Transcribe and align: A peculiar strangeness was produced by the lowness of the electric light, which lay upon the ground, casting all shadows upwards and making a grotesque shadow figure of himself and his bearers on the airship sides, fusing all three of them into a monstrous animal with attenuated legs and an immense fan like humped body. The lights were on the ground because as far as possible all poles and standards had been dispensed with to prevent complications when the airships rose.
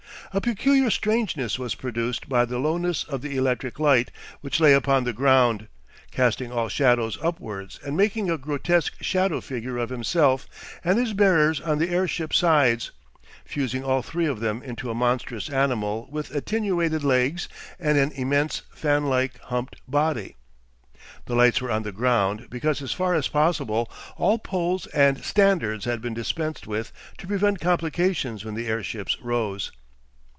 A 0.33 0.39
peculiar 0.39 0.89
strangeness 0.89 1.59
was 1.59 1.75
produced 1.75 2.29
by 2.29 2.45
the 2.45 2.57
lowness 2.57 3.03
of 3.03 3.21
the 3.21 3.35
electric 3.35 3.79
light, 3.81 4.11
which 4.39 4.61
lay 4.61 4.71
upon 4.71 5.03
the 5.03 5.11
ground, 5.11 5.67
casting 6.09 6.53
all 6.53 6.69
shadows 6.69 7.17
upwards 7.21 7.81
and 7.85 7.97
making 7.97 8.29
a 8.31 8.37
grotesque 8.37 8.93
shadow 9.03 9.41
figure 9.41 9.75
of 9.77 9.89
himself 9.89 10.47
and 10.85 10.97
his 10.97 11.11
bearers 11.11 11.59
on 11.59 11.79
the 11.79 11.89
airship 11.89 12.33
sides, 12.33 12.91
fusing 13.43 13.83
all 13.83 14.01
three 14.01 14.25
of 14.25 14.39
them 14.39 14.63
into 14.63 14.89
a 14.89 14.95
monstrous 14.95 15.49
animal 15.49 16.07
with 16.09 16.33
attenuated 16.33 17.03
legs 17.03 17.49
and 17.77 17.97
an 17.97 18.13
immense 18.13 18.61
fan 18.73 19.07
like 19.07 19.37
humped 19.41 19.75
body. 19.85 20.37
The 21.25 21.35
lights 21.35 21.59
were 21.59 21.71
on 21.71 21.83
the 21.83 21.91
ground 21.91 22.47
because 22.49 22.81
as 22.81 22.93
far 22.93 23.15
as 23.15 23.27
possible 23.27 23.91
all 24.15 24.39
poles 24.39 24.87
and 24.87 25.21
standards 25.25 25.83
had 25.83 26.01
been 26.01 26.13
dispensed 26.13 26.67
with 26.67 26.93
to 27.17 27.27
prevent 27.27 27.59
complications 27.59 28.45
when 28.45 28.55
the 28.55 28.67
airships 28.67 29.19
rose. 29.19 29.73